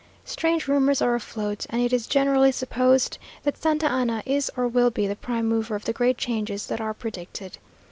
Strange 0.25 0.67
rumours 0.67 0.99
are 0.99 1.13
afloat, 1.13 1.67
and 1.69 1.79
it 1.79 1.93
is 1.93 2.07
generally 2.07 2.51
supposed 2.51 3.19
that 3.43 3.55
Santa 3.55 3.85
Anna 3.85 4.23
is 4.25 4.49
or 4.57 4.67
will 4.67 4.89
be 4.89 5.05
the 5.05 5.15
prime 5.15 5.47
mover 5.47 5.75
of 5.75 5.85
the 5.85 5.93
great 5.93 6.17
changes 6.17 6.65
that 6.65 6.81
are 6.81 6.95
predicted. 6.95 7.59